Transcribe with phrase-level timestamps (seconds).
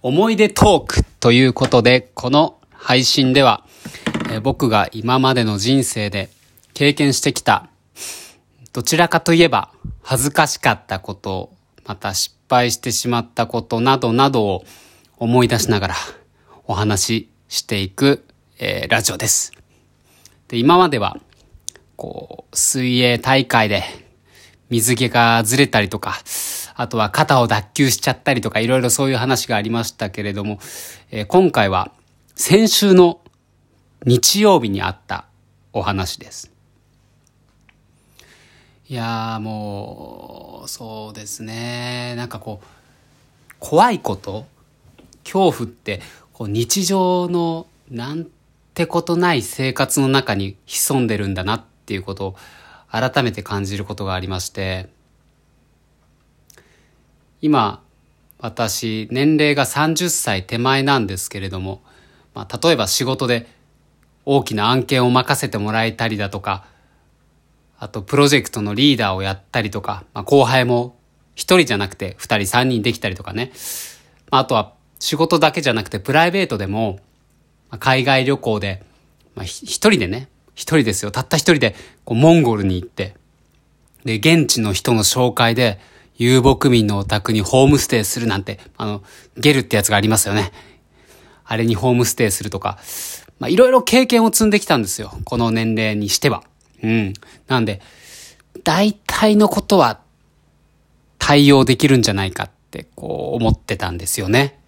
[0.00, 3.64] 思い出トークということで、この配信では、
[4.30, 6.30] え僕が今までの人生で
[6.72, 7.68] 経験してきた、
[8.72, 9.72] どちらかといえば
[10.02, 11.50] 恥ずかしかったこと、
[11.84, 14.64] また失敗してしまったことなどなどを
[15.16, 15.94] 思い出しながら
[16.68, 18.24] お話ししていく、
[18.60, 19.52] えーラジオです。
[20.46, 21.18] で、今までは、
[21.96, 23.82] こう、水泳大会で
[24.70, 26.20] 水着がずれたりとか、
[26.80, 30.60] あとは肩を脱臼しちゃったりとか、いろいろそういう話がありましたけれども、
[31.10, 31.90] えー今回は
[32.36, 33.20] 先週の
[34.06, 35.24] 日曜日にあった
[35.72, 36.52] お話です。
[38.88, 42.14] いやもう、そうですね。
[42.16, 42.66] なんかこう、
[43.58, 44.46] 怖いこと
[45.24, 46.00] 恐怖って、
[46.32, 48.28] こう日常のなん
[48.74, 52.36] てことない生活の中に潜んでるんだなっていうことを
[52.88, 54.88] 改めて感じることがありまして、
[57.40, 57.82] 今、
[58.40, 61.82] 私、年齢が30歳手前なんですけれども、
[62.34, 63.46] まあ、例えば仕事で
[64.24, 66.64] 大きな案件を任せてもらえたりだとか、
[67.78, 70.96] あとプロジェクトのリーダーをやったりとか、まあ、後輩も
[71.34, 73.52] 一人じゃなくて二人三人できたりとかね。
[74.30, 76.98] まあ、あとは仕事だけじゃなくてプライベートでも、
[77.70, 78.82] まあ海外旅行で、
[79.36, 81.12] まあ、一人でね、一人ですよ。
[81.12, 83.14] たった一人でこうモンゴルに行って、
[84.04, 85.78] で、現地の人の紹介で、
[86.18, 89.02] 遊牧民のお宅にホームステイするなんて、あの、
[89.36, 90.52] ゲルってやつがありますよね。
[91.44, 92.78] あれにホームステイするとか、
[93.38, 95.12] まあ、いろいろ経験を積んできたんですよ。
[95.24, 96.42] この年齢にしては。
[96.82, 97.14] うん。
[97.46, 97.80] なんで、
[98.64, 100.00] 大体のことは
[101.18, 104.58] 対応できるんじゃないかって、こう思ってたんですよね。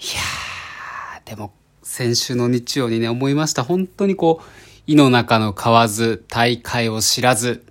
[0.00, 3.64] いやー、でも、先週の日曜にね、思いました。
[3.64, 4.44] 本当にこう、
[4.86, 7.64] 井の中の蛙、大海を知らず、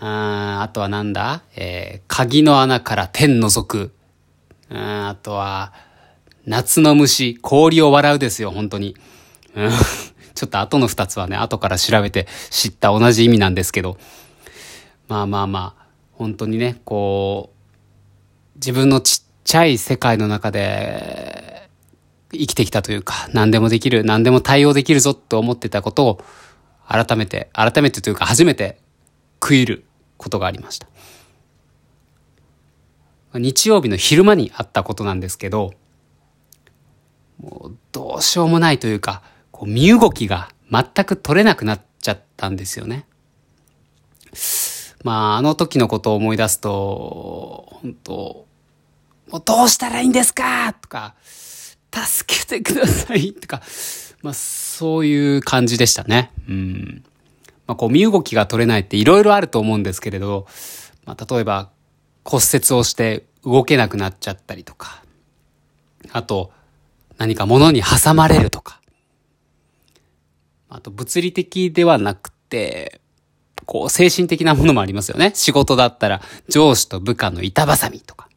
[0.00, 1.42] あとはなんだ？
[1.56, 3.92] えー、鍵の穴から天覗く。
[4.70, 5.72] ああとは、
[6.44, 8.96] 夏の虫、氷を笑うですよ、本当に。
[10.34, 13.96] ちょっと後の二つはね、後から調べて知った同じ意味なんですけど。
[15.08, 17.56] まあまあまあ、本当にね、こう、
[18.56, 21.70] 自分のちっちゃい世界の中で
[22.32, 26.24] 生きてきたというか、何でもできる、何でも対応できるぞと思ってたことを、
[26.86, 28.78] 改めて、改めてというか初めて
[29.42, 29.85] 食いる
[30.16, 30.86] ことがありました。
[33.34, 35.74] 日曜日の昼間にあったことなんですけど、
[37.38, 43.04] もうどうしようもないというか、こう身動きが全く取れなくなっちゃったんですよね。
[45.04, 48.46] まあ、あの時のことを思い出すと、本当
[49.30, 50.72] もうどうしたらいいんですか？
[50.72, 51.14] とか、
[51.92, 53.60] 助けてくださいとか、
[54.22, 56.32] まあ、そういう感じでしたね。
[56.48, 57.04] うん。
[57.66, 60.46] まあ、こう、身動きが取れないっていろいろあると思うんですけれど、
[61.04, 61.70] まあ、例えば、
[62.24, 65.02] 骨折をして動けなくなっちゃったりとか、
[66.12, 66.52] あと、
[67.18, 68.80] 何か物に挟まれるとか、
[70.68, 73.00] あと、物理的ではなくて、
[73.64, 75.32] こう、精神的なものもありますよね。
[75.34, 78.28] 仕事だったら、上司と部下の板挟みとか。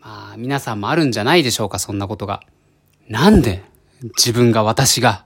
[0.00, 2.42] まあ、皆さんもあるんじゃないでしょうか、そんなことが。
[3.08, 3.62] なんで、
[4.16, 5.24] 自分が私が、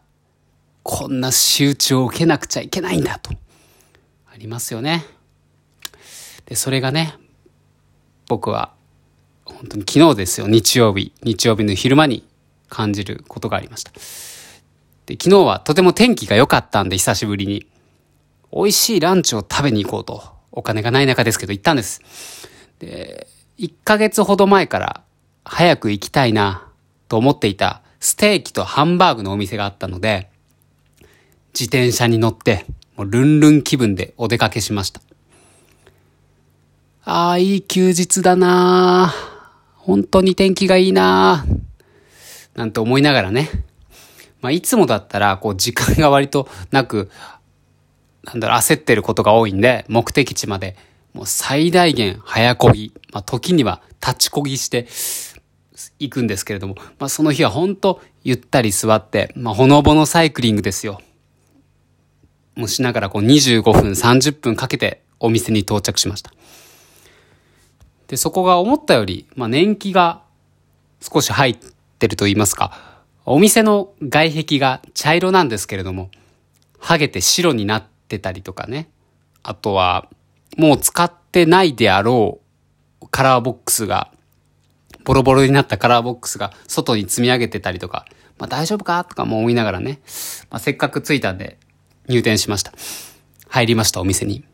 [0.88, 3.32] こんな仕打ちを受けなくちゃいけないんだと。
[4.32, 5.04] ありますよね。
[6.44, 7.16] で、それがね、
[8.28, 8.72] 僕は、
[9.44, 12.24] 本当に昨日ですよ、日曜日、日曜日の昼間に
[12.68, 13.90] 感じることがありました。
[15.06, 17.66] で、昨日はとても天気が良かったんで、久しぶりに。
[18.52, 20.22] 美味しいランチを食べに行こうと。
[20.52, 22.00] お金がない中ですけど行ったんです。
[22.78, 23.26] で、
[23.58, 25.02] 1ヶ月ほど前から
[25.44, 26.68] 早く行きたいな
[27.08, 30.30] と思っていたステーキとハンバーグのお店があったので、
[31.58, 35.00] 自転車に乗って、もうルンルン気分でお出かけしました。
[37.06, 39.14] ああ、いい休日だな
[39.76, 41.46] 本当に天気がいいな
[42.54, 43.48] なんて思いながらね。
[44.42, 47.10] まあ、いつもだったら、こう、時間が割となく、
[48.24, 50.76] なんだろ、焦ってることが多いんで、目的地まで、
[51.14, 54.88] もう最大限早漕ぎ、まあ、時には立ち漕ぎして、
[55.98, 61.00] 行くんですけれども、まあ、その日は本当ゆったり座って、まあ、ほのぼのサイクリングですよ。
[62.56, 66.32] もしながらこう25分、30分かけてお店に到着しました。
[68.08, 70.22] で、そこが思ったより、まあ、年季が
[71.00, 71.58] 少し入っ
[71.98, 76.10] てると言いますか、お店の外壁が茶色なんですけれども、
[76.80, 78.88] 剥げて白になってたりとかね。
[79.42, 80.08] あとは、
[80.56, 82.40] もう使ってないであろ
[83.02, 84.10] うカラーボックスが、
[85.04, 88.06] ボロボロになったカラーボックスが外に積み上げてたりとか、
[88.38, 90.00] まあ大丈夫かとかも思いながらね、
[90.50, 91.58] まあ、せっかく着いたんで
[92.08, 92.72] 入店しました。
[93.48, 94.44] 入りました、お店に。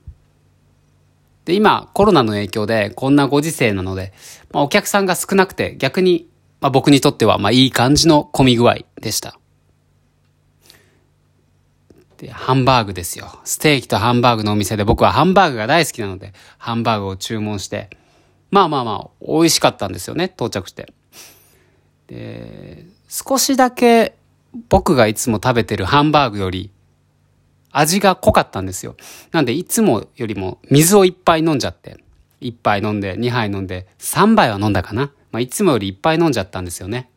[1.44, 4.12] で、今、コロナの影響で、こんなご時世なので、
[4.52, 6.28] まあ、お客さんが少なくて、逆に、
[6.60, 9.38] まあ、僕にとっては、まあ、いい感じの混み具合でした。
[12.18, 13.40] で、ハンバーグですよ。
[13.42, 17.90] ステーキとハンバーグのお店で、僕はハンバーグが大好きなので、ハンバーグを注文して、
[18.52, 20.92] まあまあまあ、美味しかったんですよね、到着して。
[22.06, 24.14] で、少しだけ、
[24.68, 26.70] 僕がいつも食べてるハンバーグより、
[27.72, 28.96] 味が濃かったんですよ。
[29.32, 31.98] なんでいつもよりも水をいっぱい飲んじゃって、
[32.40, 35.12] 1杯飲んで、2杯飲んで、3杯は飲んだかな。
[35.30, 37.08] まあ、いつもよりいっぱい飲んじゃったんですよね。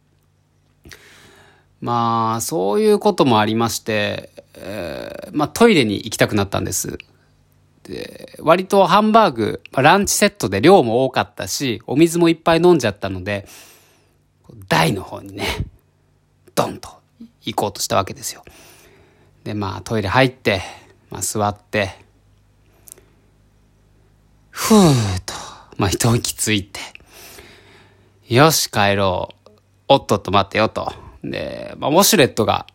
[1.82, 6.98] まあ、そういうこともありまして、えー、まあトイレに行きたくなったんです。
[7.84, 13.48] で、割とハンバーグ、ランチセットで量も多かったし、お水もいっぱい飲んじゃったので、
[14.68, 15.46] 台の方にね、
[16.56, 16.90] ドンと
[17.42, 18.44] 行こうとしたわけですよ。
[19.46, 20.62] で、まあトイレ入って、
[21.12, 21.92] まあ座って、
[24.50, 25.34] ふーと、
[25.78, 26.80] まあ一息ついて、
[28.28, 29.52] よし帰ろう。
[29.88, 30.92] おっとっと待ってよと。
[31.24, 32.66] で、まあウォシュレットが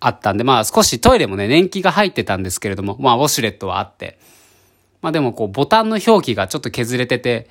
[0.00, 4.18] あったんで、まあ少しトイレもね、年季が入ってたんですけれども、まあウォシュレットはあって、
[5.02, 7.48] まあでもこうボタンの表記がちょっと削れてて、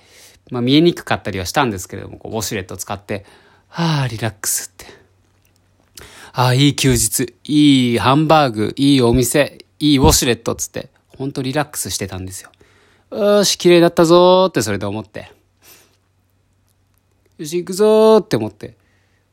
[0.51, 3.25] まあ見えにくかったりはしたんですけれども、こうウォシュレット使って、
[3.69, 5.02] はあ、リラックスって。
[6.35, 12.49] ああ、いい休日、いいハンバーグ、いいお店、いいウォシュレットつって、ほんとリラックスしてたんですよ。
[13.11, 15.31] よし、綺麗だったぞーってそれで思って。
[17.37, 18.75] よし、行くぞーって思って、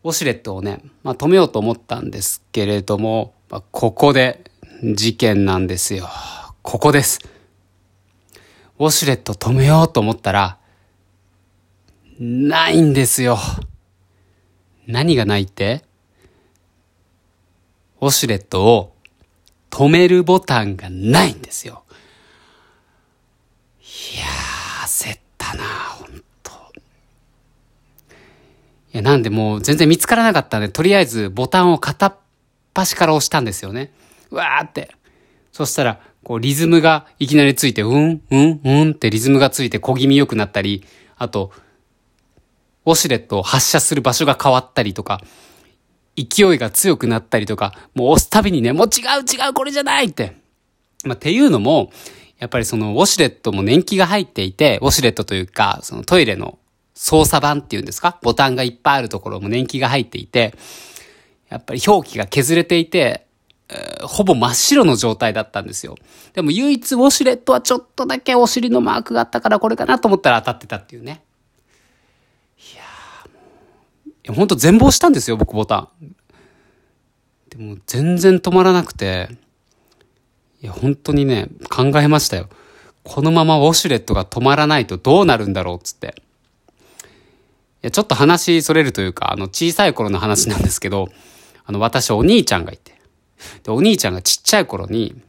[0.05, 4.51] ウォシュレットをね、まあ止めようと思ったんですけれども、まあ、ここで
[4.83, 6.07] 事件なんですよ。
[6.61, 7.21] ここです。
[8.79, 10.59] ウォシュレット止めようと思ったら、
[12.19, 13.39] ないんですよ。
[14.87, 15.89] 何がないって？
[18.01, 18.95] ウォシュレットを
[19.71, 21.85] 止めるボタンがないんですよ。
[23.81, 26.51] いやー、焦ったな、ほんと。
[28.93, 32.17] いや、なんでもう全然見つからなかったんで、とりあえずボタンを片っ
[32.75, 33.93] 端から押したんですよね。
[34.31, 34.91] わーって。
[35.53, 40.85] そしたら、こうリズムがいきなりついて、うん、うん、うんってリズムがついて小気味良くなったり、
[41.17, 41.53] あと、
[42.87, 45.21] ウォシュレットを発射する場所が変わったりとか、
[46.25, 50.37] 勢いが強くなったりとか、もう押すたびにね、もう違う違うこれじゃないって。
[51.05, 51.93] まあ、っていうのも、
[52.39, 56.59] やっぱりそのウォシュレットも年季が入っていて、ウォシュレットというか、そのトイレの
[56.95, 58.19] 操作盤っていうんですか？
[58.23, 60.55] ボタンがいっぱいあるところも年季が入っていて、
[61.49, 63.27] やっぱり表記が削れていて、
[63.69, 65.97] え、ほぼ真っ白の状態だったんですよ。
[66.33, 71.23] でも唯一ウォシュレットはちょっとだけお尻のマークがあったからこれかなと思ったら当たってたっていうね。
[74.31, 76.17] や、ほんと全貌したんですよ、僕ボタン。
[77.51, 79.29] でも全然止まらなくて、
[80.63, 82.49] いや、本当にね、考えましたよ。
[83.03, 86.23] このままウォシュレットが止まらないとどうなるんだろうっつって。
[87.83, 91.09] いや、ちょっと話それるというか、あの、小さい頃の話なんですけど、
[91.65, 93.01] あの、私お兄ちゃんがいて、
[93.63, 95.21] で、お兄ちゃんがちっちゃい頃に、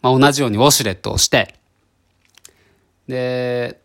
[0.00, 1.54] まあ、同じようにウォシュレットをして、
[3.08, 3.80] で、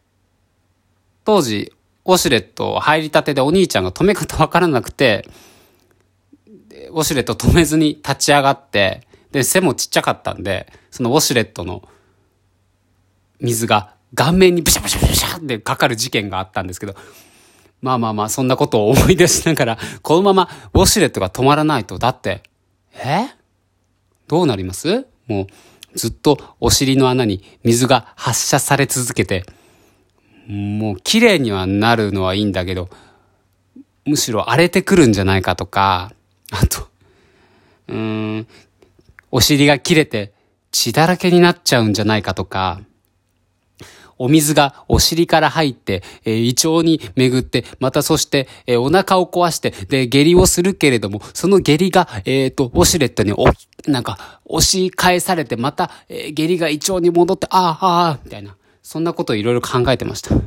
[1.26, 1.74] 当時、
[2.06, 5.28] ウォシュレット入りたてでお兄ちゃんが止め方わからなくて、
[6.92, 11.88] ウォシュレット止めずに立ち上がって、で、背もちっちゃかったんで、そのウォシュレットの
[13.40, 16.96] 水が顔面にブシャブシャブシャってかかる事件があったんですけど、
[17.82, 22.44] まあまあまあ、そんなことを思い出しながら、このままウォシュレットが止まらないと、だって、
[22.94, 23.28] え？
[24.28, 25.06] どうなります？
[25.28, 29.46] もう、ずっとお尻の穴に水が発射され続けて、
[30.48, 32.90] もう綺麗にはなるのはいいんだけど、
[34.06, 36.12] むしろ荒れてくるんじゃないかとか、
[36.52, 36.88] あと、
[37.88, 38.48] うーん、
[39.32, 40.34] お尻が切れて
[40.72, 42.82] 血だらけになっちゃうんじゃないかとか、
[44.18, 53.46] お水がお尻から入って、えー、胃腸に巡って、またそして、えー、お腹を壊して、で、下痢をするけれども、その下痢が、えっ、ー、と、ウォシュレットにお、
[53.88, 58.56] なんか、押し返されて、また、え、下痢が胃腸に戻って、ああ、ああ、みたいな。
[58.84, 60.36] そんなことをいろいろ考えてました。
[60.36, 60.44] いや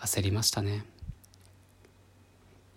[0.00, 0.84] 焦りましたね。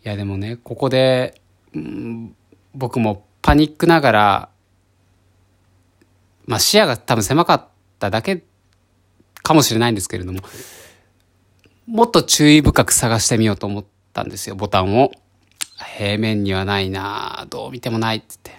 [0.04, 1.40] いやでもね、ここで、
[1.76, 2.36] うん、
[2.74, 4.50] 僕もパニックながら、
[6.46, 7.68] まあ視野が多分狭かっ
[8.00, 8.44] ただけ
[9.44, 10.40] かもしれないんですけれども、
[11.86, 15.12] もっと注意深く探してみようと思ったんですよ、ボタンを。
[15.98, 18.52] 平面にはないなどう見てもないってって。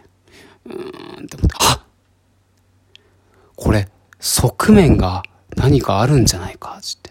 [0.66, 1.91] うーんって思って、あっ
[3.56, 3.88] これ、
[4.20, 5.22] 側面が
[5.56, 7.10] 何かあるんじゃないか、つって。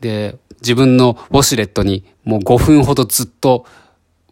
[0.00, 3.66] で、自分のウォシュレットにもう5分ほどずっと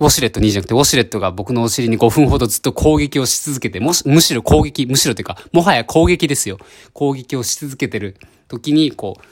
[0.00, 6.59] ウォシュレットにじゃなくて、ウォシュレットが僕のお尻に5分ほどずっと攻撃をし続けて、もし、むしろ攻撃、むしろというか、もはや攻撃ですよ。
[6.93, 8.16] 攻撃をし続けてる
[8.49, 9.23] 時に、こう、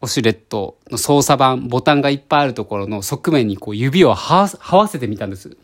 [0.00, 5.56] ウォシュレットの操作盤、ボタンがいっぱいあるところの側面にこう指をはわせてみたんです。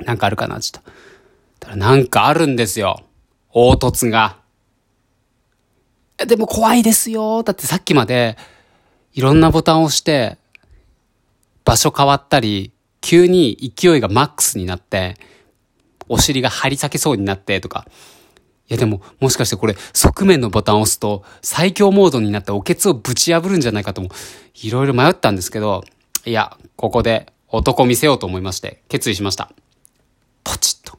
[0.00, 0.90] なんかあるかなちょっと。
[1.60, 3.05] たらなんかあるんですよ。
[3.56, 4.36] 凹凸が。
[6.18, 7.42] でも怖いですよ。
[7.42, 8.36] だってさっきまで、
[9.14, 10.36] いろんなボタンを押して、
[11.64, 15.16] 場所変わったり、急に勢いがマックスになって、
[16.06, 17.86] お尻が張り裂けそうになってとか。
[18.68, 24.10] いやでも、もしかしてこれ、側面のボタンを押すと、最強モードになっておけつをぶち破るんじゃないかとも、
[24.62, 25.82] いろいろ迷ったんですけど、
[26.26, 29.50] いや、ここで男見せようと思いまして、決意しました。
[30.44, 30.98] ポチッと。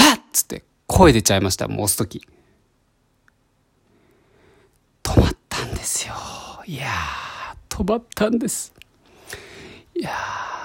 [0.00, 2.26] はっつって、声出ちゃいました、もう押すとき。
[5.02, 6.14] 止まったんですよ。
[6.66, 8.72] いやー、止まったんです。
[9.94, 10.10] いや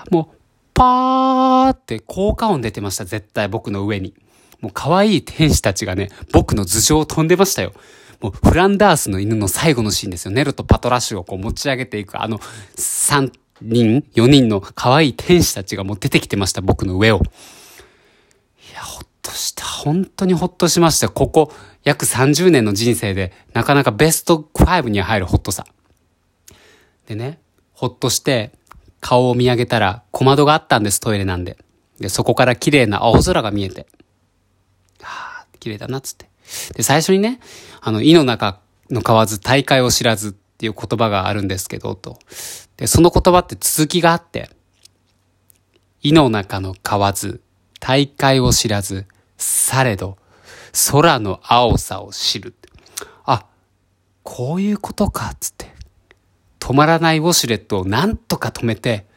[0.10, 0.38] ー、もう、
[0.74, 4.14] パーって効果音出てました、絶対僕の上に。
[4.62, 7.74] もう可愛い天使たちがね、僕の頭上を飛んでましたよ。
[8.22, 10.32] もうフランダースの犬の最後のシーンですよ。
[10.32, 12.40] ネロとパトラッシュをこう持ち上げていく、あの、
[12.76, 17.18] 3人、4人の可愛い天使たちがもう出てきてました、僕の上を。
[17.18, 19.64] いや、ほっとした。
[19.64, 21.10] 本当にほっとしました。
[21.10, 25.66] ここ、約30年の人生で、なかなかベスト5に入るホットさ。
[27.08, 27.40] でね、
[27.74, 28.52] ほっとして、
[29.02, 31.58] 顔を見上げたら小窓があったんです、トイレなんで。
[32.00, 33.86] で、そこから綺麗な青空が見えて。
[35.02, 36.30] はあ、綺麗だな、つって。
[36.76, 37.40] で、最初にね、
[37.82, 38.60] あの、井の中
[38.90, 42.18] の買わず大会を知らずっていう言葉があるんですけど、と。
[42.78, 44.50] で、その言葉って続きがあって、
[46.02, 47.42] 井の中の買わず、
[47.80, 49.06] 大会を知らず、
[49.40, 50.18] されど、
[50.92, 52.56] 空の青さを知る。
[53.26, 53.46] あ、
[54.24, 55.74] こういうことか、つって。
[56.60, 59.08] 止まらないウォシュレットをなんとか止めて、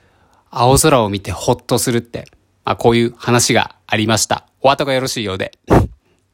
[0.51, 2.27] 青空を見てほっとするって、
[2.65, 4.47] まあこういう話がありました。
[4.61, 5.53] お後がよろしいようで。